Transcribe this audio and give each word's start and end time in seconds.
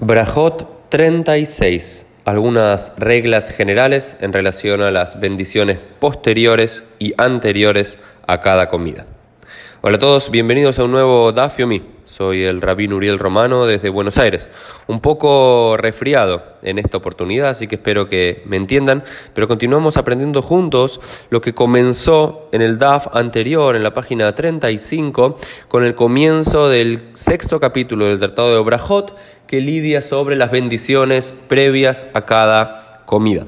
Brajot 0.00 0.88
36. 0.88 2.06
Algunas 2.24 2.92
reglas 2.96 3.50
generales 3.50 4.16
en 4.20 4.32
relación 4.32 4.82
a 4.82 4.90
las 4.90 5.20
bendiciones 5.20 5.78
posteriores 6.00 6.84
y 6.98 7.14
anteriores 7.16 7.98
a 8.26 8.40
cada 8.40 8.68
comida. 8.68 9.06
Hola 9.82 9.96
a 9.96 10.00
todos, 10.00 10.32
bienvenidos 10.32 10.80
a 10.80 10.84
un 10.84 10.90
nuevo 10.90 11.30
Dafio 11.30 11.68
soy 12.16 12.44
el 12.44 12.62
rabín 12.62 12.92
Uriel 12.92 13.18
Romano 13.18 13.66
desde 13.66 13.88
Buenos 13.88 14.18
Aires. 14.18 14.48
Un 14.86 15.00
poco 15.00 15.76
resfriado 15.76 16.44
en 16.62 16.78
esta 16.78 16.98
oportunidad, 16.98 17.48
así 17.48 17.66
que 17.66 17.74
espero 17.74 18.08
que 18.08 18.42
me 18.46 18.56
entiendan, 18.56 19.02
pero 19.34 19.48
continuamos 19.48 19.96
aprendiendo 19.96 20.40
juntos 20.40 21.00
lo 21.30 21.40
que 21.40 21.54
comenzó 21.54 22.48
en 22.52 22.62
el 22.62 22.78
DAF 22.78 23.08
anterior, 23.12 23.74
en 23.74 23.82
la 23.82 23.94
página 23.94 24.32
35, 24.32 25.38
con 25.66 25.82
el 25.82 25.96
comienzo 25.96 26.68
del 26.68 27.08
sexto 27.14 27.58
capítulo 27.58 28.06
del 28.06 28.20
Tratado 28.20 28.50
de 28.50 28.58
Obrajot, 28.58 29.16
que 29.48 29.60
lidia 29.60 30.00
sobre 30.00 30.36
las 30.36 30.52
bendiciones 30.52 31.34
previas 31.48 32.06
a 32.14 32.24
cada 32.26 33.02
comida 33.06 33.44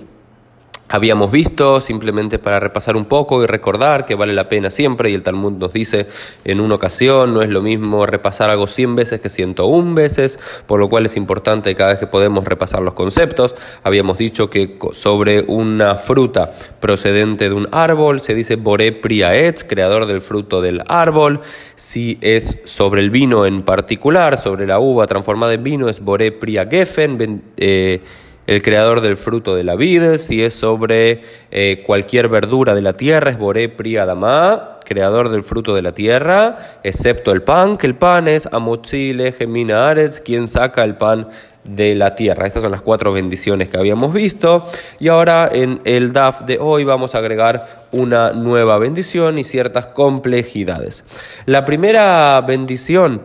habíamos 0.89 1.31
visto, 1.31 1.81
simplemente 1.81 2.39
para 2.39 2.61
repasar 2.61 2.97
un 2.97 3.07
poco 3.07 3.43
y 3.43 3.47
recordar 3.47 4.05
que 4.05 4.15
vale 4.15 4.33
la 4.33 4.49
pena 4.49 4.71
siempre, 4.71 5.11
y 5.11 5.15
el 5.15 5.23
Talmud 5.23 5.53
nos 5.53 5.73
dice 5.73 6.07
en 6.45 6.61
una 6.61 6.77
ocasión, 6.77 7.35
no 7.35 7.43
es 7.43 7.49
lo 7.49 7.63
mismo 7.63 8.07
repasar 8.07 8.51
algo 8.51 8.67
100 8.67 8.95
veces 8.95 9.21
que 9.21 9.29
101 9.29 9.95
veces, 9.95 10.39
por 10.67 10.79
lo 10.79 10.89
cual 10.89 11.07
es 11.07 11.17
importante 11.17 11.75
cada 11.75 11.91
vez 11.91 11.99
que 11.99 12.07
podemos 12.07 12.45
repasar 12.45 12.83
los 12.83 12.95
conceptos. 12.95 13.55
Habíamos 13.83 14.19
dicho 14.19 14.49
que 14.49 14.79
sobre 14.93 15.45
una 15.47 15.97
fruta 15.97 16.53
procedente 16.80 17.49
de 17.49 17.55
un 17.55 17.69
árbol 17.73 18.21
se 18.21 18.35
dice 18.35 18.57
Boré 18.57 18.93
Priaetz, 18.93 19.65
creador 19.65 20.07
del 20.07 20.21
fruto 20.21 20.61
del 20.61 20.83
árbol. 20.87 21.41
Si 21.75 22.19
es 22.21 22.59
sobre 22.65 23.01
el 23.01 23.11
vino 23.11 23.47
en 23.47 23.63
particular, 23.63 24.37
sobre 24.37 24.66
la 24.66 24.79
uva 24.79 25.07
transformada 25.07 25.55
en 25.55 25.63
vino, 25.63 25.89
es 25.89 26.01
Boré 26.01 26.33
Pria 26.33 26.66
Geffen, 26.66 27.43
eh, 27.57 28.01
el 28.47 28.63
creador 28.63 29.01
del 29.01 29.17
fruto 29.17 29.55
de 29.55 29.65
la 29.65 29.77
vida, 29.77 30.19
si 30.19 30.43
es 30.43 30.55
sobre 30.55 31.23
eh, 31.51 31.83
cualquier 31.87 32.29
verdura 32.29 32.75
de 32.75 32.83
la 32.83 32.95
tierra, 32.95 33.30
es 33.30 33.38
Boré 33.38 33.69
Priadamá, 33.69 34.79
creador 34.85 35.30
del 35.30 35.43
fruto 35.43 35.75
de 35.75 35.83
la 35.83 35.93
tierra, 35.93 36.57
excepto 36.83 37.33
el 37.33 37.43
pan, 37.43 37.77
que 37.77 37.87
el 37.87 37.97
pan 37.97 38.29
es 38.29 38.49
Amotzile 38.51 39.33
Gemina 39.33 39.88
Aretz, 39.88 40.21
quien 40.21 40.49
saca 40.49 40.85
el 40.85 40.97
pan 40.97 41.29
de 41.65 41.95
la 41.95 42.15
tierra. 42.15 42.47
Estas 42.47 42.63
son 42.63 42.73
las 42.73 42.83
cuatro 42.83 43.13
bendiciones 43.13 43.69
que 43.69 43.77
habíamos 43.77 44.13
visto. 44.13 44.65
Y 45.01 45.09
ahora 45.09 45.51
en 45.53 45.81
el 45.85 46.13
DAF 46.13 46.43
de 46.43 46.59
hoy 46.59 46.85
vamos 46.85 47.15
a 47.15 47.19
agregar 47.19 47.87
una 47.91 48.33
nueva 48.33 48.79
bendición 48.79 49.38
y 49.38 49.45
ciertas 49.45 49.88
complejidades. 49.88 51.05
La 51.45 51.65
primera 51.65 52.41
bendición 52.43 53.23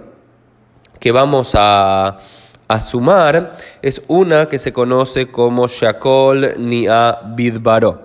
que 0.99 1.11
vamos 1.11 1.53
a 1.55 2.17
a 2.71 2.79
sumar 2.79 3.57
es 3.81 4.01
una 4.07 4.47
que 4.47 4.57
se 4.57 4.71
conoce 4.71 5.27
como 5.27 5.67
Shakol 5.67 6.55
Nia 6.57 7.19
Bidbaro, 7.35 8.01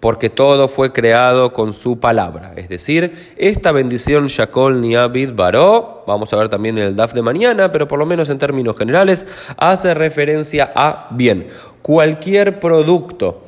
porque 0.00 0.30
todo 0.30 0.68
fue 0.68 0.90
creado 0.90 1.52
con 1.52 1.74
su 1.74 2.00
palabra. 2.00 2.52
Es 2.56 2.70
decir, 2.70 3.34
esta 3.36 3.72
bendición 3.72 4.28
Shakol 4.28 4.80
Nia 4.80 5.06
Bidbaro, 5.08 6.04
vamos 6.06 6.32
a 6.32 6.36
ver 6.36 6.48
también 6.48 6.78
en 6.78 6.86
el 6.86 6.96
DAF 6.96 7.12
de 7.12 7.20
mañana, 7.20 7.70
pero 7.70 7.86
por 7.86 7.98
lo 7.98 8.06
menos 8.06 8.30
en 8.30 8.38
términos 8.38 8.74
generales, 8.78 9.26
hace 9.58 9.92
referencia 9.92 10.72
a 10.74 11.08
bien, 11.10 11.48
cualquier 11.82 12.58
producto. 12.58 13.42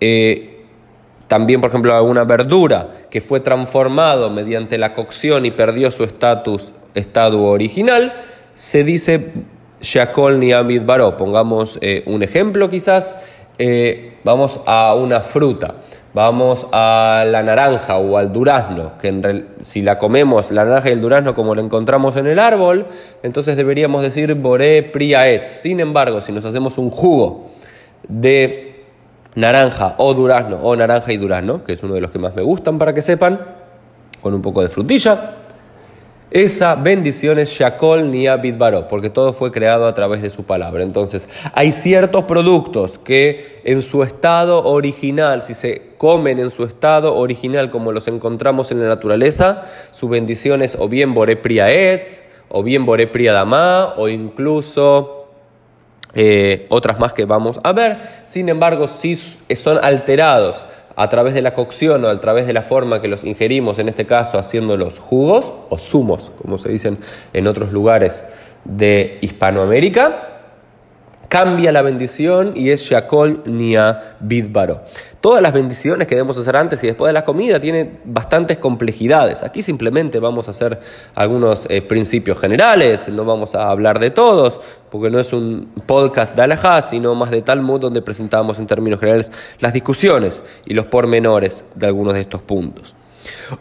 Eh, 0.00 0.64
también, 1.26 1.60
por 1.60 1.68
ejemplo, 1.68 1.94
alguna 1.94 2.24
verdura 2.24 2.92
que 3.10 3.20
fue 3.20 3.40
transformado 3.40 4.30
mediante 4.30 4.78
la 4.78 4.94
cocción 4.94 5.44
y 5.44 5.50
perdió 5.50 5.90
su 5.90 6.02
estatus, 6.02 6.72
estado 6.94 7.42
original, 7.42 8.14
se 8.54 8.84
dice 8.84 9.32
Shakol 9.80 10.38
ni 10.38 10.52
Amid 10.52 10.82
Baró. 10.84 11.16
Pongamos 11.16 11.78
eh, 11.80 12.02
un 12.06 12.22
ejemplo 12.22 12.68
quizás. 12.68 13.16
Eh, 13.58 14.18
vamos 14.24 14.60
a 14.66 14.94
una 14.94 15.20
fruta. 15.20 15.74
Vamos 16.14 16.66
a 16.72 17.24
la 17.26 17.42
naranja 17.42 17.98
o 17.98 18.16
al 18.16 18.32
durazno, 18.32 18.92
que 19.00 19.44
si 19.60 19.82
la 19.82 19.98
comemos, 19.98 20.50
la 20.50 20.64
naranja 20.64 20.88
y 20.88 20.92
el 20.92 21.00
durazno 21.02 21.34
como 21.34 21.54
lo 21.54 21.60
encontramos 21.60 22.16
en 22.16 22.26
el 22.26 22.38
árbol, 22.38 22.86
entonces 23.22 23.56
deberíamos 23.56 24.02
decir 24.02 24.34
Boré 24.34 24.82
Priaetz. 24.82 25.48
Sin 25.48 25.80
embargo, 25.80 26.20
si 26.22 26.32
nos 26.32 26.44
hacemos 26.46 26.78
un 26.78 26.90
jugo 26.90 27.50
de 28.08 28.84
naranja 29.34 29.94
o 29.98 30.14
durazno, 30.14 30.58
o 30.62 30.74
naranja 30.74 31.12
y 31.12 31.18
durazno, 31.18 31.62
que 31.62 31.74
es 31.74 31.82
uno 31.82 31.94
de 31.94 32.00
los 32.00 32.10
que 32.10 32.18
más 32.18 32.34
me 32.34 32.42
gustan 32.42 32.78
para 32.78 32.94
que 32.94 33.02
sepan, 33.02 33.40
con 34.22 34.34
un 34.34 34.42
poco 34.42 34.62
de 34.62 34.70
frutilla, 34.70 35.34
esa 36.30 36.74
bendición 36.74 37.38
es 37.38 37.50
Shakol 37.50 38.10
Nia 38.10 38.36
Bidbaro, 38.36 38.86
porque 38.86 39.08
todo 39.08 39.32
fue 39.32 39.50
creado 39.50 39.86
a 39.86 39.94
través 39.94 40.20
de 40.20 40.28
su 40.28 40.44
palabra. 40.44 40.82
Entonces, 40.82 41.28
hay 41.54 41.72
ciertos 41.72 42.24
productos 42.24 42.98
que 42.98 43.60
en 43.64 43.80
su 43.80 44.02
estado 44.02 44.64
original, 44.64 45.42
si 45.42 45.54
se 45.54 45.92
comen 45.96 46.38
en 46.38 46.50
su 46.50 46.64
estado 46.64 47.16
original 47.16 47.70
como 47.70 47.92
los 47.92 48.08
encontramos 48.08 48.70
en 48.70 48.80
la 48.80 48.88
naturaleza, 48.88 49.64
su 49.90 50.08
bendición 50.08 50.62
es 50.62 50.76
o 50.78 50.88
bien 50.88 51.14
Boré 51.14 51.38
Etz, 51.42 52.26
o 52.50 52.62
bien 52.62 52.84
Boré 52.84 53.06
Damá, 53.06 53.94
o 53.96 54.08
incluso 54.08 55.18
eh, 56.14 56.66
otras 56.70 56.98
más 56.98 57.12
que 57.12 57.24
vamos 57.24 57.60
a 57.62 57.72
ver. 57.72 57.98
Sin 58.24 58.48
embargo, 58.48 58.86
si 58.88 59.16
son 59.16 59.78
alterados 59.82 60.66
a 61.00 61.08
través 61.08 61.32
de 61.32 61.42
la 61.42 61.54
cocción 61.54 62.04
o 62.04 62.08
a 62.08 62.20
través 62.20 62.48
de 62.48 62.52
la 62.52 62.62
forma 62.62 63.00
que 63.00 63.06
los 63.06 63.22
ingerimos, 63.22 63.78
en 63.78 63.88
este 63.88 64.04
caso 64.04 64.36
haciendo 64.36 64.76
los 64.76 64.98
jugos 64.98 65.52
o 65.70 65.78
zumos, 65.78 66.32
como 66.42 66.58
se 66.58 66.70
dicen 66.70 66.98
en 67.32 67.46
otros 67.46 67.72
lugares 67.72 68.24
de 68.64 69.16
Hispanoamérica, 69.20 70.27
cambia 71.28 71.72
la 71.72 71.82
bendición 71.82 72.52
y 72.54 72.70
es 72.70 72.82
Shakol 72.82 73.42
Nia 73.46 74.16
Bidbaro. 74.20 74.82
Todas 75.20 75.42
las 75.42 75.52
bendiciones 75.52 76.08
que 76.08 76.14
debemos 76.14 76.38
hacer 76.38 76.56
antes 76.56 76.82
y 76.82 76.86
después 76.86 77.08
de 77.08 77.12
la 77.12 77.24
comida 77.24 77.60
tienen 77.60 78.00
bastantes 78.04 78.58
complejidades. 78.58 79.42
Aquí 79.42 79.62
simplemente 79.62 80.18
vamos 80.20 80.48
a 80.48 80.52
hacer 80.52 80.78
algunos 81.14 81.66
eh, 81.68 81.82
principios 81.82 82.38
generales, 82.38 83.08
no 83.08 83.24
vamos 83.24 83.54
a 83.54 83.70
hablar 83.70 83.98
de 83.98 84.10
todos, 84.10 84.60
porque 84.90 85.10
no 85.10 85.18
es 85.18 85.32
un 85.32 85.68
podcast 85.86 86.34
de 86.34 86.42
Alajá, 86.42 86.80
sino 86.82 87.14
más 87.14 87.30
de 87.30 87.42
Talmud 87.42 87.80
donde 87.80 88.00
presentamos 88.00 88.58
en 88.58 88.66
términos 88.66 89.00
generales 89.00 89.30
las 89.58 89.72
discusiones 89.72 90.42
y 90.64 90.74
los 90.74 90.86
pormenores 90.86 91.64
de 91.74 91.86
algunos 91.86 92.14
de 92.14 92.20
estos 92.20 92.42
puntos. 92.42 92.94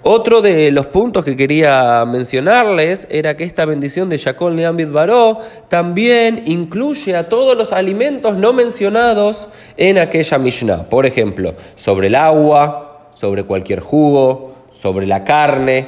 Otro 0.03 0.41
de 0.41 0.71
los 0.71 0.87
puntos 0.87 1.23
que 1.23 1.37
quería 1.37 2.05
mencionarles 2.05 3.07
era 3.09 3.37
que 3.37 3.43
esta 3.43 3.65
bendición 3.65 4.09
de 4.09 4.17
Shakol 4.17 4.55
Neambid 4.55 4.89
Baró 4.89 5.39
también 5.69 6.43
incluye 6.45 7.15
a 7.15 7.29
todos 7.29 7.57
los 7.57 7.73
alimentos 7.73 8.35
no 8.35 8.53
mencionados 8.53 9.49
en 9.77 9.97
aquella 9.97 10.37
Mishnah. 10.37 10.89
Por 10.89 11.05
ejemplo, 11.05 11.53
sobre 11.75 12.07
el 12.07 12.15
agua, 12.15 13.09
sobre 13.13 13.43
cualquier 13.43 13.79
jugo, 13.79 14.55
sobre 14.71 15.07
la 15.07 15.23
carne, 15.23 15.87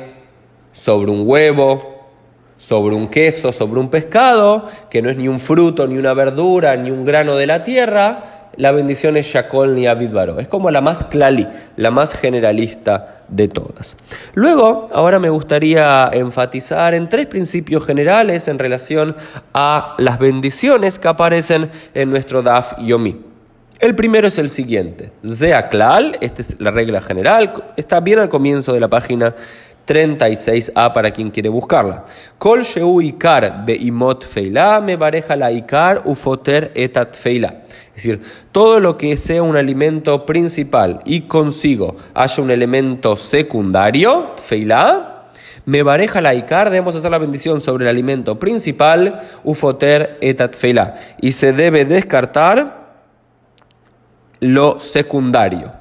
sobre 0.72 1.12
un 1.12 1.23
huevo, 1.25 2.00
sobre 2.57 2.94
un 2.94 3.07
queso, 3.07 3.53
sobre 3.53 3.79
un 3.79 3.89
pescado, 3.89 4.66
que 4.89 5.01
no 5.01 5.09
es 5.09 5.18
ni 5.18 5.28
un 5.28 5.39
fruto, 5.39 5.88
ni 5.88 5.97
una 5.97 6.13
verdura, 6.13 6.75
ni 6.75 6.91
un 6.91 7.06
grano 7.06 7.35
de 7.35 7.47
la 7.47 7.63
tierra, 7.63 8.28
la 8.59 8.71
bendición 8.71 9.15
es 9.15 9.25
Shakol 9.25 9.73
ni 9.73 9.87
Es 9.87 10.47
como 10.49 10.69
la 10.69 10.81
más 10.81 11.05
clali, 11.05 11.47
la 11.77 11.91
más 11.91 12.13
generalista 12.13 13.23
de 13.29 13.47
todas. 13.47 13.95
Luego, 14.33 14.89
ahora 14.93 15.17
me 15.17 15.29
gustaría 15.29 16.09
enfatizar 16.11 16.93
en 16.93 17.07
tres 17.07 17.27
principios 17.27 17.85
generales 17.85 18.49
en 18.49 18.59
relación 18.59 19.15
a 19.53 19.95
las 19.97 20.19
bendiciones 20.19 20.99
que 20.99 21.07
aparecen 21.07 21.71
en 21.93 22.09
nuestro 22.09 22.41
Daf 22.41 22.73
Yomi. 22.79 23.21
El 23.79 23.95
primero 23.95 24.27
es 24.27 24.37
el 24.37 24.49
siguiente. 24.49 25.13
Zeaklal, 25.25 26.17
esta 26.19 26.41
es 26.41 26.57
la 26.59 26.71
regla 26.71 26.99
general, 26.99 27.63
está 27.77 28.01
bien 28.01 28.19
al 28.19 28.27
comienzo 28.27 28.73
de 28.73 28.81
la 28.81 28.89
página 28.89 29.35
36a 29.89 30.94
para 30.94 31.09
quien 31.09 31.31
quiere 31.31 31.50
buscarla. 31.50 32.05
Kol 32.38 32.61
sheu 32.61 33.01
ikar 33.01 33.66
beimot 33.66 34.23
feila 34.23 34.79
me 34.81 34.95
bareja 34.95 35.35
la 35.35 35.51
ikar 35.51 36.03
ufoter 36.05 36.71
etat 36.75 37.15
feila. 37.15 37.63
Es 37.95 38.03
decir, 38.03 38.21
todo 38.51 38.80
lo 38.80 38.97
que 38.97 39.18
sea 39.18 39.41
un 39.41 39.57
alimento 39.57 40.25
principal 40.27 41.01
y 41.06 41.21
consigo 41.21 41.95
haya 42.13 42.44
un 42.44 42.51
elemento 42.51 43.18
secundario, 43.18 44.36
feila, 44.38 45.31
me 45.65 45.81
bareja 45.83 46.21
la 46.21 46.36
ikar, 46.36 46.69
debemos 46.69 46.95
hacer 46.95 47.09
la 47.09 47.18
bendición 47.18 47.59
sobre 47.59 47.86
el 47.86 47.89
alimento 47.89 48.39
principal, 48.39 49.21
ufoter 49.44 50.18
etat 50.21 50.56
feila. 50.56 50.95
Y 51.19 51.31
se 51.31 51.51
debe 51.51 51.86
descartar 51.86 52.94
lo 54.39 54.80
secundario. 54.80 55.74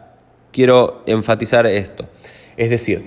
Quiero 0.50 1.02
enfatizar 1.06 1.66
esto. 1.66 2.06
Es 2.58 2.70
decir, 2.70 3.06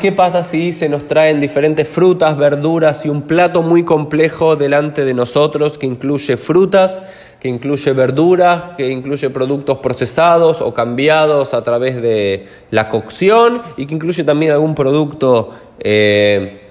¿qué 0.00 0.10
pasa 0.10 0.42
si 0.42 0.72
se 0.72 0.88
nos 0.88 1.06
traen 1.06 1.38
diferentes 1.38 1.86
frutas, 1.86 2.36
verduras 2.36 3.06
y 3.06 3.08
un 3.08 3.22
plato 3.22 3.62
muy 3.62 3.84
complejo 3.84 4.56
delante 4.56 5.04
de 5.04 5.14
nosotros 5.14 5.78
que 5.78 5.86
incluye 5.86 6.36
frutas, 6.36 7.00
que 7.38 7.46
incluye 7.46 7.92
verduras, 7.92 8.70
que 8.76 8.88
incluye 8.88 9.30
productos 9.30 9.78
procesados 9.78 10.60
o 10.60 10.74
cambiados 10.74 11.54
a 11.54 11.62
través 11.62 12.02
de 12.02 12.48
la 12.72 12.88
cocción 12.88 13.62
y 13.76 13.86
que 13.86 13.94
incluye 13.94 14.24
también 14.24 14.50
algún 14.50 14.74
producto 14.74 15.50
eh, 15.78 16.62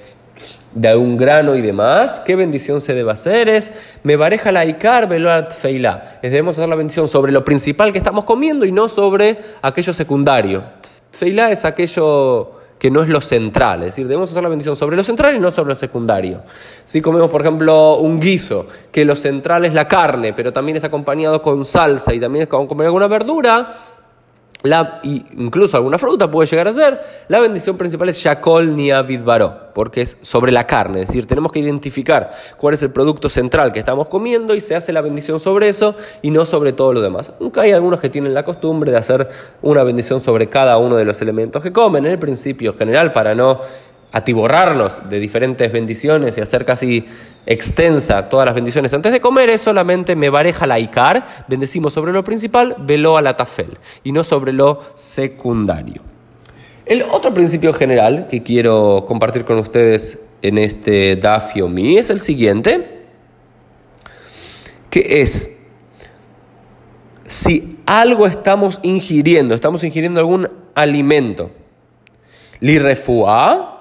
de 0.74 0.88
algún 0.89 1.16
grano 1.16 1.56
y 1.56 1.62
demás, 1.62 2.21
¿qué 2.25 2.36
bendición 2.36 2.81
se 2.81 2.95
debe 2.95 3.13
hacer? 3.13 3.48
Es, 3.48 3.71
me 4.04 4.18
bareja 4.18 4.51
la 4.51 4.66
ikar 4.66 5.07
veloat 5.07 5.54
feila. 5.54 6.19
Es 6.21 6.31
debemos 6.31 6.57
hacer 6.57 6.68
la 6.68 6.75
bendición 6.75 7.07
sobre 7.07 7.31
lo 7.31 7.45
principal 7.45 7.94
que 7.94 7.98
estamos 7.98 8.25
comiendo 8.25 8.66
y 8.66 8.74
no 8.74 8.89
sobre 8.89 9.38
aquello 9.62 9.94
secundario. 9.94 10.66
Feila 11.11 11.51
es 11.51 11.65
aquello 11.65 12.59
que 12.79 12.89
no 12.89 13.03
es 13.03 13.09
lo 13.09 13.19
central, 13.19 13.81
es 13.81 13.88
decir, 13.88 14.07
debemos 14.07 14.31
hacer 14.31 14.41
la 14.41 14.47
bendición 14.47 14.73
sobre 14.75 14.95
lo 14.95 15.03
central 15.03 15.35
y 15.35 15.39
no 15.39 15.51
sobre 15.51 15.69
lo 15.69 15.75
secundario. 15.75 16.44
Si 16.85 17.01
comemos, 17.01 17.29
por 17.29 17.41
ejemplo, 17.41 17.97
un 17.97 18.21
guiso, 18.21 18.67
que 18.89 19.03
lo 19.03 19.15
central 19.15 19.65
es 19.65 19.73
la 19.73 19.85
carne, 19.85 20.31
pero 20.31 20.53
también 20.53 20.77
es 20.77 20.85
acompañado 20.85 21.41
con 21.41 21.65
salsa 21.65 22.13
y 22.13 22.21
también 22.21 22.44
es 22.44 22.47
acompañado 22.47 22.94
con 22.94 23.03
alguna 23.03 23.07
verdura, 23.07 23.75
la, 24.63 25.00
incluso 25.03 25.77
alguna 25.77 25.97
fruta 25.97 26.29
puede 26.29 26.50
llegar 26.50 26.67
a 26.67 26.73
ser, 26.73 27.00
la 27.29 27.39
bendición 27.39 27.77
principal 27.77 28.09
es 28.09 28.17
Shakol 28.17 28.75
Niavid 28.75 29.23
Baró, 29.23 29.71
porque 29.73 30.01
es 30.01 30.17
sobre 30.19 30.51
la 30.51 30.67
carne, 30.67 31.01
es 31.01 31.07
decir, 31.07 31.25
tenemos 31.25 31.51
que 31.51 31.59
identificar 31.59 32.31
cuál 32.57 32.73
es 32.73 32.83
el 32.83 32.91
producto 32.91 33.29
central 33.29 33.71
que 33.71 33.79
estamos 33.79 34.09
comiendo 34.09 34.53
y 34.53 34.61
se 34.61 34.75
hace 34.75 34.91
la 34.91 35.00
bendición 35.00 35.39
sobre 35.39 35.69
eso 35.69 35.95
y 36.21 36.31
no 36.31 36.44
sobre 36.44 36.73
todo 36.73 36.91
lo 36.91 37.01
demás. 37.01 37.31
Nunca 37.39 37.61
hay 37.61 37.71
algunos 37.71 38.01
que 38.01 38.09
tienen 38.09 38.33
la 38.33 38.44
costumbre 38.44 38.91
de 38.91 38.97
hacer 38.97 39.29
una 39.61 39.83
bendición 39.83 40.19
sobre 40.19 40.50
cada 40.50 40.77
uno 40.77 40.97
de 40.97 41.06
los 41.06 41.21
elementos 41.21 41.63
que 41.63 41.71
comen, 41.71 42.06
en 42.06 42.11
el 42.11 42.19
principio 42.19 42.73
general, 42.73 43.13
para 43.13 43.33
no 43.35 43.61
atiborrarnos 44.11 45.07
de 45.07 45.19
diferentes 45.19 45.71
bendiciones 45.71 46.38
y 46.38 46.41
hacer 46.41 46.65
casi 46.65 47.06
extensa 47.45 48.29
todas 48.29 48.45
las 48.45 48.56
bendiciones 48.56 48.94
antes 48.94 49.11
de 49.11 49.21
comer 49.21 49.50
es 49.50 49.61
solamente 49.61 50.15
me 50.15 50.29
bareja 50.29 50.65
la 50.65 50.79
ikar, 50.79 51.25
bendecimos 51.47 51.94
sobre 51.94 52.11
lo 52.11 52.23
principal, 52.23 52.75
velo 52.79 53.17
a 53.17 53.21
la 53.21 53.38
tafel 53.38 53.77
y 54.03 54.11
no 54.11 54.23
sobre 54.23 54.53
lo 54.53 54.81
secundario. 54.95 56.01
El 56.85 57.03
otro 57.03 57.33
principio 57.33 57.71
general 57.71 58.27
que 58.27 58.41
quiero 58.41 59.06
compartir 59.07 59.45
con 59.45 59.59
ustedes 59.59 60.19
en 60.41 60.57
este 60.57 61.15
Dafio 61.15 61.67
Mi 61.67 61.97
es 61.97 62.09
el 62.09 62.19
siguiente, 62.19 63.03
que 64.89 65.21
es 65.21 65.51
si 67.27 67.77
algo 67.85 68.25
estamos 68.25 68.79
ingiriendo, 68.81 69.53
estamos 69.53 69.83
ingiriendo 69.83 70.19
algún 70.19 70.50
alimento, 70.73 71.51
li 72.59 72.79
refuá, 72.79 73.79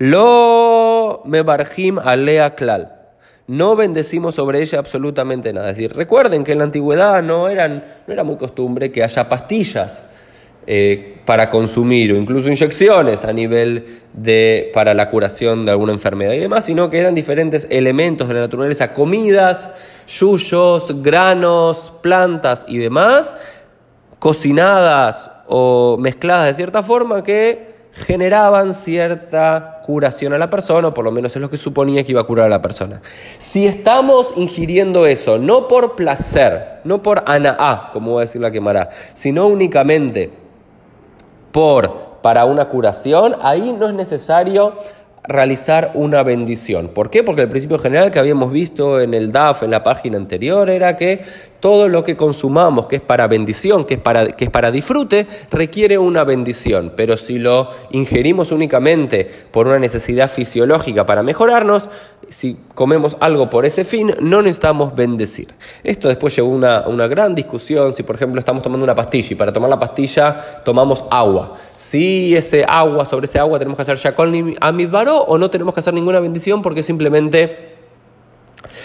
lo 0.00 1.20
mebarjim 1.26 1.98
alea 1.98 2.54
klal. 2.54 2.96
No 3.46 3.76
bendecimos 3.76 4.34
sobre 4.34 4.62
ella 4.62 4.78
absolutamente 4.78 5.52
nada. 5.52 5.70
Es 5.70 5.76
decir, 5.76 5.94
recuerden 5.94 6.42
que 6.42 6.52
en 6.52 6.58
la 6.58 6.64
antigüedad 6.64 7.22
no, 7.22 7.50
eran, 7.50 7.84
no 8.06 8.12
era 8.12 8.24
muy 8.24 8.36
costumbre 8.36 8.90
que 8.90 9.02
haya 9.02 9.28
pastillas 9.28 10.02
eh, 10.66 11.18
para 11.26 11.50
consumir 11.50 12.12
o 12.12 12.16
incluso 12.16 12.48
inyecciones 12.48 13.26
a 13.26 13.32
nivel 13.34 13.84
de 14.14 14.70
para 14.72 14.94
la 14.94 15.10
curación 15.10 15.66
de 15.66 15.72
alguna 15.72 15.92
enfermedad 15.92 16.32
y 16.32 16.38
demás, 16.38 16.64
sino 16.64 16.88
que 16.88 16.98
eran 16.98 17.14
diferentes 17.14 17.66
elementos 17.68 18.26
de 18.28 18.34
la 18.34 18.40
naturaleza, 18.40 18.94
comidas, 18.94 19.68
yuyos, 20.06 21.02
granos, 21.02 21.92
plantas 22.00 22.64
y 22.66 22.78
demás, 22.78 23.36
cocinadas 24.18 25.30
o 25.46 25.98
mezcladas 26.00 26.46
de 26.46 26.54
cierta 26.54 26.82
forma 26.82 27.22
que 27.22 27.79
generaban 27.92 28.74
cierta 28.74 29.82
curación 29.84 30.32
a 30.32 30.38
la 30.38 30.50
persona, 30.50 30.88
o 30.88 30.94
por 30.94 31.04
lo 31.04 31.10
menos 31.10 31.34
es 31.34 31.42
lo 31.42 31.50
que 31.50 31.56
suponía 31.56 32.04
que 32.04 32.12
iba 32.12 32.20
a 32.20 32.24
curar 32.24 32.46
a 32.46 32.48
la 32.50 32.62
persona. 32.62 33.00
Si 33.38 33.66
estamos 33.66 34.32
ingiriendo 34.36 35.06
eso, 35.06 35.38
no 35.38 35.68
por 35.68 35.96
placer, 35.96 36.80
no 36.84 37.02
por 37.02 37.24
ana'a, 37.26 37.90
como 37.92 38.14
va 38.14 38.20
a 38.20 38.24
decir 38.24 38.40
la 38.40 38.50
quemará, 38.50 38.90
sino 39.14 39.46
únicamente 39.46 40.30
por 41.52 42.10
para 42.22 42.44
una 42.44 42.66
curación, 42.66 43.36
ahí 43.40 43.72
no 43.72 43.86
es 43.86 43.94
necesario 43.94 44.74
realizar 45.24 45.92
una 45.94 46.22
bendición. 46.22 46.88
¿Por 46.88 47.10
qué? 47.10 47.22
Porque 47.22 47.42
el 47.42 47.48
principio 47.48 47.78
general 47.78 48.10
que 48.10 48.18
habíamos 48.18 48.50
visto 48.52 49.00
en 49.00 49.14
el 49.14 49.32
DAF, 49.32 49.62
en 49.62 49.70
la 49.70 49.82
página 49.82 50.16
anterior, 50.16 50.70
era 50.70 50.96
que 50.96 51.22
todo 51.60 51.88
lo 51.88 52.02
que 52.02 52.16
consumamos, 52.16 52.86
que 52.86 52.96
es 52.96 53.02
para 53.02 53.26
bendición, 53.28 53.84
que 53.84 53.94
es 53.94 54.00
para, 54.00 54.28
que 54.28 54.46
es 54.46 54.50
para 54.50 54.70
disfrute, 54.70 55.26
requiere 55.50 55.98
una 55.98 56.24
bendición. 56.24 56.94
Pero 56.96 57.16
si 57.16 57.38
lo 57.38 57.68
ingerimos 57.90 58.50
únicamente 58.50 59.28
por 59.50 59.66
una 59.66 59.78
necesidad 59.78 60.30
fisiológica 60.30 61.04
para 61.04 61.22
mejorarnos, 61.22 61.90
si 62.28 62.56
comemos 62.74 63.16
algo 63.20 63.50
por 63.50 63.66
ese 63.66 63.84
fin, 63.84 64.12
no 64.20 64.40
necesitamos 64.40 64.94
bendecir. 64.94 65.48
Esto 65.82 66.08
después 66.08 66.34
llevó 66.34 66.54
a 66.66 66.88
una, 66.88 67.06
gran 67.08 67.34
discusión, 67.34 67.92
si 67.92 68.04
por 68.04 68.14
ejemplo 68.14 68.38
estamos 68.38 68.62
tomando 68.62 68.84
una 68.84 68.94
pastilla 68.94 69.28
y 69.32 69.34
para 69.34 69.52
tomar 69.52 69.68
la 69.68 69.78
pastilla 69.78 70.62
tomamos 70.64 71.04
agua. 71.10 71.54
Si 71.76 72.36
ese 72.36 72.64
agua, 72.66 73.04
sobre 73.04 73.26
ese 73.26 73.38
agua 73.38 73.58
tenemos 73.58 73.76
que 73.76 73.82
hacer 73.82 73.96
Shakol 73.96 74.56
O 75.18 75.38
no 75.38 75.50
tenemos 75.50 75.74
que 75.74 75.80
hacer 75.80 75.94
ninguna 75.94 76.20
bendición 76.20 76.62
porque 76.62 76.82
simplemente 76.82 77.70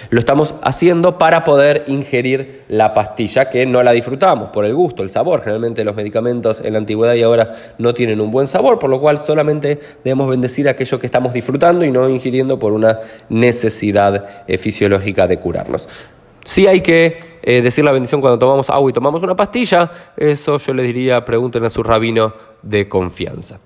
lo 0.09 0.19
estamos 0.19 0.55
haciendo 0.61 1.17
para 1.17 1.43
poder 1.43 1.83
ingerir 1.87 2.63
la 2.67 2.93
pastilla, 2.93 3.49
que 3.49 3.65
no 3.65 3.83
la 3.83 3.91
disfrutamos 3.91 4.49
por 4.49 4.65
el 4.65 4.73
gusto, 4.73 5.03
el 5.03 5.09
sabor. 5.09 5.41
Generalmente 5.41 5.83
los 5.83 5.95
medicamentos 5.95 6.61
en 6.61 6.73
la 6.73 6.79
antigüedad 6.79 7.13
y 7.13 7.23
ahora 7.23 7.51
no 7.77 7.93
tienen 7.93 8.21
un 8.21 8.31
buen 8.31 8.47
sabor, 8.47 8.79
por 8.79 8.89
lo 8.89 8.99
cual 8.99 9.17
solamente 9.17 9.79
debemos 10.03 10.29
bendecir 10.29 10.69
aquello 10.69 10.99
que 10.99 11.05
estamos 11.05 11.33
disfrutando 11.33 11.85
y 11.85 11.91
no 11.91 12.09
ingiriendo 12.09 12.59
por 12.59 12.73
una 12.73 12.99
necesidad 13.29 14.43
eh, 14.47 14.57
fisiológica 14.57 15.27
de 15.27 15.39
curarnos. 15.39 15.87
Si 16.43 16.67
hay 16.67 16.81
que 16.81 17.17
eh, 17.41 17.61
decir 17.61 17.83
la 17.83 17.91
bendición 17.91 18.21
cuando 18.21 18.37
tomamos 18.37 18.69
agua 18.69 18.89
y 18.89 18.93
tomamos 18.93 19.23
una 19.23 19.35
pastilla, 19.35 19.91
eso 20.15 20.59
yo 20.59 20.73
le 20.73 20.83
diría, 20.83 21.25
pregúntenle 21.25 21.67
a 21.67 21.71
su 21.71 21.81
rabino 21.81 22.33
de 22.61 22.87
confianza. 22.87 23.59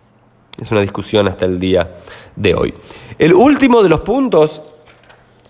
Es 0.59 0.71
una 0.71 0.81
discusión 0.81 1.27
hasta 1.27 1.45
el 1.45 1.59
día 1.59 1.89
de 2.35 2.53
hoy. 2.53 2.73
El 3.17 3.33
último 3.33 3.81
de 3.81 3.89
los 3.89 4.01
puntos 4.01 4.61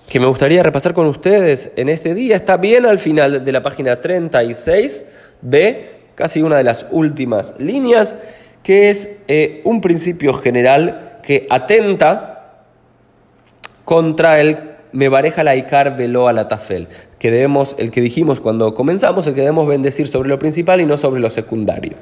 que 0.08 0.20
me 0.20 0.28
gustaría 0.28 0.62
repasar 0.64 0.94
con 0.94 1.08
ustedes 1.08 1.72
en 1.76 1.90
este 1.90 2.14
día 2.14 2.36
está 2.36 2.58
bien 2.58 2.86
al 2.86 2.98
final 2.98 3.44
de 3.44 3.52
la 3.52 3.62
página 3.64 4.00
36, 4.00 5.06
B, 5.42 6.02
casi 6.16 6.42
una 6.42 6.58
de 6.58 6.64
las 6.64 6.86
últimas 6.92 7.54
líneas, 7.60 8.16
que 8.64 8.90
es 8.90 9.18
eh, 9.28 9.62
un 9.64 9.82
principio 9.82 10.34
general 10.34 11.20
que 11.24 11.48
atenta 11.50 12.66
contra 13.86 14.40
el 14.40 14.69
me 14.92 15.10
bareja 15.10 15.44
la 15.44 15.56
ikar 15.56 15.96
velo 15.96 16.28
a 16.28 16.34
la 16.34 16.48
tafel, 16.48 16.88
que 17.20 17.32
debemos, 17.32 17.76
el 17.78 17.92
que 17.92 18.02
dijimos 18.02 18.40
cuando 18.40 18.74
comenzamos, 18.74 19.28
el 19.28 19.34
que 19.34 19.42
debemos 19.42 19.68
bendecir 19.68 20.08
sobre 20.08 20.30
lo 20.30 20.40
principal 20.40 20.82
y 20.82 20.86
no 20.86 20.98
sobre 20.98 21.22
lo 21.22 21.30
secundario. 21.30 21.94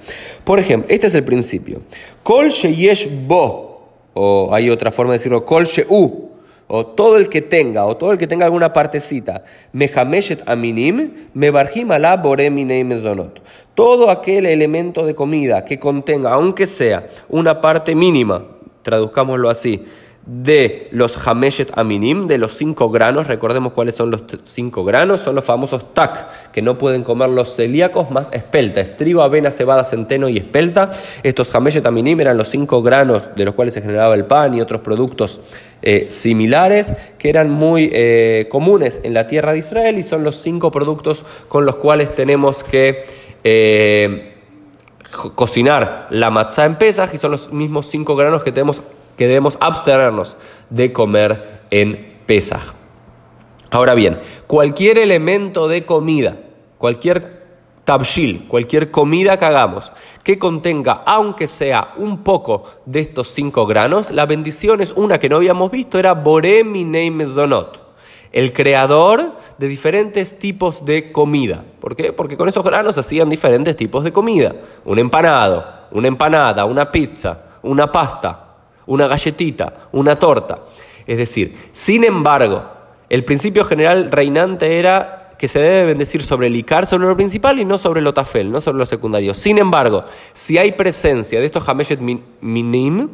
Por 0.44 0.60
ejemplo, 0.60 0.94
este 0.94 1.08
es 1.08 1.16
el 1.16 1.24
principio. 1.24 1.82
Kol 2.24 2.50
sheyesh 2.50 3.10
bo, 3.28 3.90
o 4.14 4.50
hay 4.54 4.70
otra 4.70 4.92
forma 4.92 5.14
de 5.14 5.20
decirlo, 5.20 5.46
kol 5.46 5.68
u, 5.90 6.28
o 6.68 6.86
todo 6.86 7.18
el 7.18 7.30
que 7.30 7.42
tenga, 7.42 7.86
o 7.86 7.96
todo 7.96 8.12
el 8.12 8.18
que 8.18 8.28
tenga 8.28 8.46
alguna 8.46 8.74
partecita, 8.74 9.44
mehameshet 9.72 10.44
aminim, 10.46 11.28
mebarjim 11.34 11.92
ala 11.92 12.18
boreminei 12.18 12.84
mezonot. 12.84 13.42
Todo 13.74 14.10
aquel 14.10 14.46
elemento 14.46 15.06
de 15.06 15.16
comida 15.16 15.64
que 15.64 15.80
contenga, 15.80 16.34
aunque 16.34 16.68
sea 16.68 17.08
una 17.30 17.62
parte 17.62 17.96
mínima, 17.96 18.46
traduzcámoslo 18.84 19.50
así, 19.50 19.86
de 20.28 20.90
los 20.92 21.26
Hameshet 21.26 21.72
Aminim, 21.78 22.28
de 22.28 22.38
los 22.38 22.52
cinco 22.58 22.90
granos. 22.90 23.28
Recordemos 23.28 23.72
cuáles 23.72 23.96
son 23.96 24.12
los 24.12 24.26
cinco 24.44 24.84
granos. 24.84 25.22
Son 25.22 25.34
los 25.34 25.46
famosos 25.46 25.94
TAC, 25.94 26.52
que 26.52 26.62
no 26.62 26.78
pueden 26.78 27.04
comer 27.04 27.30
los 27.30 27.56
celíacos 27.56 28.12
más 28.12 28.30
espelta. 28.34 28.84
trigo, 28.84 29.22
avena, 29.22 29.52
cebada, 29.52 29.86
centeno 29.86 30.28
y 30.28 30.38
espelta. 30.38 30.90
Estos 31.24 31.54
Hameshet 31.56 31.86
Aminim 31.86 32.20
eran 32.20 32.38
los 32.38 32.50
cinco 32.50 32.82
granos 32.82 33.30
de 33.36 33.46
los 33.46 33.56
cuales 33.56 33.74
se 33.74 33.82
generaba 33.82 34.16
el 34.16 34.26
pan 34.26 34.54
y 34.54 34.60
otros 34.60 34.82
productos 34.82 35.40
eh, 35.82 36.08
similares 36.10 36.94
que 37.18 37.30
eran 37.30 37.50
muy 37.50 37.90
eh, 37.94 38.48
comunes 38.52 39.00
en 39.04 39.14
la 39.14 39.28
tierra 39.28 39.54
de 39.54 39.60
Israel 39.60 39.98
y 39.98 40.04
son 40.04 40.26
los 40.26 40.36
cinco 40.36 40.72
productos 40.72 41.24
con 41.48 41.66
los 41.66 41.78
cuales 41.78 42.14
tenemos 42.14 42.64
que... 42.64 43.06
Eh, 43.44 44.34
cocinar 45.36 46.08
la 46.12 46.30
matzah 46.30 46.66
en 46.66 46.76
Pesach 46.76 47.14
y 47.14 47.18
son 47.18 47.32
los 47.32 47.54
mismos 47.54 47.86
cinco 47.86 48.18
granos 48.18 48.44
que 48.44 48.52
tenemos 48.52 48.82
que 49.18 49.28
debemos 49.28 49.58
abstenernos 49.60 50.38
de 50.70 50.94
comer 50.94 51.62
en 51.72 52.20
Pesaj. 52.26 52.74
Ahora 53.70 53.96
bien, 53.96 54.20
cualquier 54.48 54.98
elemento 54.98 55.68
de 55.68 55.86
comida, 55.86 56.38
cualquier 56.78 57.38
tabshil, 57.84 58.48
cualquier 58.48 58.92
comida 58.92 59.38
que 59.40 59.46
hagamos 59.46 59.92
que 60.24 60.38
contenga, 60.38 61.04
aunque 61.06 61.48
sea 61.48 61.94
un 61.98 62.24
poco 62.24 62.64
de 62.86 63.00
estos 63.00 63.30
cinco 63.30 63.66
granos, 63.66 64.12
la 64.12 64.26
bendición 64.26 64.82
es 64.82 64.92
una 64.92 65.20
que 65.20 65.30
no 65.30 65.38
habíamos 65.38 65.72
visto, 65.72 65.98
era 65.98 66.14
Boreminei 66.14 67.12
Mezonot, 67.12 67.80
el 68.32 68.52
creador 68.52 69.34
de 69.58 69.68
diferentes 69.68 70.38
tipos 70.38 70.84
de 70.84 71.12
comida. 71.12 71.64
¿Por 71.80 71.96
qué? 71.96 72.12
Porque 72.12 72.36
con 72.36 72.50
esos 72.50 72.64
granos 72.64 72.98
hacían 72.98 73.30
diferentes 73.30 73.76
tipos 73.78 74.04
de 74.04 74.12
comida. 74.12 74.54
Un 74.84 75.00
empanado, 75.00 75.66
una 75.92 76.10
empanada, 76.10 76.66
una 76.66 76.92
pizza, 76.92 77.40
una 77.64 77.90
pasta, 77.90 78.47
una 78.88 79.08
galletita, 79.08 79.88
una 79.92 80.16
torta. 80.16 80.64
Es 81.06 81.18
decir, 81.18 81.56
sin 81.72 82.04
embargo, 82.04 82.66
el 83.10 83.24
principio 83.24 83.64
general 83.64 84.12
reinante 84.12 84.80
era 84.80 85.27
que 85.38 85.48
se 85.48 85.60
debe 85.60 85.86
bendecir 85.86 86.24
sobre 86.24 86.48
el 86.48 86.56
Icar, 86.56 86.86
sobre 86.86 87.08
lo 87.08 87.16
principal, 87.16 87.60
y 87.60 87.66
no 87.66 87.78
sobre 87.78 88.02
lo 88.02 88.14
tafel, 88.14 88.52
no 88.52 88.62
sobre 88.62 88.80
lo 88.80 88.86
secundario. 88.86 89.34
Sin 89.34 89.58
embargo, 89.58 90.04
si 90.34 90.58
hay 90.58 90.74
presencia 90.74 91.40
de 91.40 91.46
estos 91.46 91.68
Hameshet 91.68 92.00
Minim, 92.42 93.10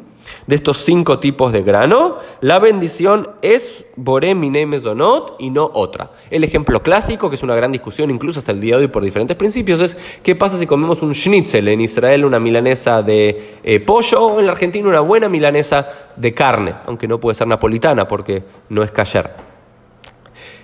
de 0.48 0.56
estos 0.56 0.78
cinco 0.78 1.20
tipos 1.20 1.52
de 1.52 1.64
grano, 1.64 2.18
la 2.42 2.60
bendición 2.60 3.30
es 3.42 3.86
Boré 3.96 4.36
Minim 4.36 4.70
Mezonot 4.70 5.36
y 5.40 5.50
no 5.50 5.70
otra. 5.74 6.12
El 6.30 6.44
ejemplo 6.44 6.82
clásico, 6.82 7.30
que 7.30 7.36
es 7.36 7.44
una 7.44 7.56
gran 7.56 7.72
discusión 7.72 8.10
incluso 8.10 8.40
hasta 8.40 8.52
el 8.52 8.62
día 8.62 8.78
de 8.78 8.84
hoy 8.84 8.88
por 8.88 9.04
diferentes 9.04 9.36
principios, 9.38 9.82
es 9.82 9.98
qué 10.24 10.36
pasa 10.36 10.58
si 10.58 10.66
comemos 10.66 11.02
un 11.02 11.14
schnitzel 11.14 11.68
en 11.68 11.82
Israel, 11.82 12.26
una 12.26 12.40
milanesa 12.40 13.02
de 13.02 13.58
eh, 13.64 13.80
pollo, 13.80 14.22
o 14.22 14.40
en 14.40 14.46
la 14.46 14.54
Argentina 14.54 14.88
una 14.88 15.02
buena 15.02 15.30
milanesa 15.30 15.88
de 16.16 16.34
carne, 16.34 16.76
aunque 16.86 17.08
no 17.08 17.20
puede 17.20 17.36
ser 17.36 17.48
napolitana 17.48 18.08
porque 18.08 18.44
no 18.70 18.84
es 18.84 18.92
kasher. 18.92 19.43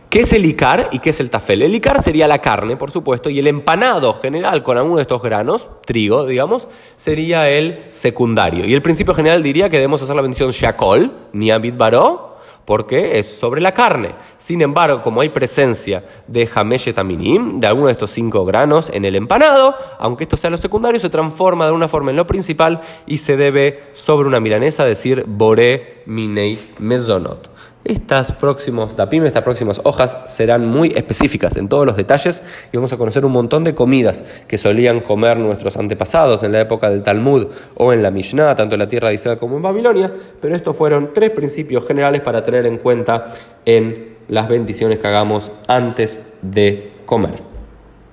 ¿Qué 0.09 0.21
es 0.21 0.33
el 0.33 0.43
icar 0.43 0.89
y 0.91 0.97
qué 0.97 1.11
es 1.11 1.19
el 1.19 1.29
tafel? 1.29 1.61
El 1.61 1.75
icar 1.75 2.01
sería 2.01 2.27
la 2.27 2.39
carne, 2.39 2.75
por 2.75 2.89
supuesto, 2.89 3.29
y 3.29 3.37
el 3.37 3.45
empanado 3.45 4.15
general 4.15 4.63
con 4.63 4.75
alguno 4.75 4.95
de 4.95 5.03
estos 5.03 5.21
granos, 5.21 5.67
trigo, 5.85 6.25
digamos, 6.25 6.67
sería 6.95 7.47
el 7.47 7.83
secundario. 7.89 8.65
Y 8.65 8.73
el 8.73 8.81
principio 8.81 9.13
general 9.13 9.43
diría 9.43 9.69
que 9.69 9.77
debemos 9.77 10.01
hacer 10.01 10.15
la 10.15 10.23
bendición 10.23 10.49
shakol, 10.49 11.11
ni 11.31 11.51
abid 11.51 11.75
baró, 11.77 12.37
porque 12.65 13.19
es 13.19 13.27
sobre 13.27 13.61
la 13.61 13.75
carne. 13.75 14.15
Sin 14.39 14.63
embargo, 14.63 15.03
como 15.03 15.21
hay 15.21 15.29
presencia 15.29 16.03
de 16.25 16.49
hameshetaminim, 16.55 17.59
de 17.59 17.67
alguno 17.67 17.85
de 17.85 17.91
estos 17.91 18.09
cinco 18.09 18.45
granos 18.45 18.89
en 18.91 19.05
el 19.05 19.15
empanado, 19.15 19.75
aunque 19.99 20.23
esto 20.23 20.37
sea 20.37 20.49
lo 20.49 20.57
secundario, 20.57 20.99
se 20.99 21.09
transforma 21.11 21.65
de 21.65 21.69
alguna 21.69 21.87
forma 21.87 22.09
en 22.09 22.17
lo 22.17 22.25
principal 22.25 22.81
y 23.05 23.19
se 23.19 23.37
debe 23.37 23.91
sobre 23.93 24.27
una 24.27 24.39
milanesa 24.39 24.85
decir 24.85 25.23
boré 25.27 26.01
minei 26.07 26.57
mezonot. 26.79 27.49
Estas 27.85 28.33
próximos 28.33 28.97
dapim, 28.97 29.25
estas 29.25 29.43
próximas 29.43 29.79
hojas 29.85 30.17
serán 30.27 30.67
muy 30.67 30.89
específicas 30.95 31.55
en 31.55 31.69
todos 31.69 31.85
los 31.85 31.95
detalles 31.95 32.43
y 32.71 32.77
vamos 32.77 32.91
a 32.91 32.97
conocer 32.97 33.25
un 33.25 33.31
montón 33.31 33.63
de 33.63 33.73
comidas 33.73 34.25
que 34.47 34.57
solían 34.57 34.99
comer 34.99 35.37
nuestros 35.37 35.77
antepasados 35.77 36.43
en 36.43 36.51
la 36.51 36.59
época 36.59 36.89
del 36.89 37.03
Talmud 37.03 37.47
o 37.75 37.93
en 37.93 38.03
la 38.03 38.11
Mishnah, 38.11 38.53
tanto 38.55 38.75
en 38.75 38.79
la 38.79 38.87
tierra 38.87 39.09
de 39.09 39.15
Israel 39.15 39.37
como 39.37 39.55
en 39.55 39.61
Babilonia, 39.61 40.11
pero 40.41 40.55
estos 40.55 40.75
fueron 40.75 41.13
tres 41.13 41.31
principios 41.31 41.87
generales 41.87 42.21
para 42.21 42.43
tener 42.43 42.65
en 42.65 42.79
cuenta 42.79 43.33
en 43.65 44.17
las 44.27 44.49
bendiciones 44.49 44.99
que 44.99 45.07
hagamos 45.07 45.51
antes 45.67 46.21
de 46.41 46.91
comer. 47.05 47.48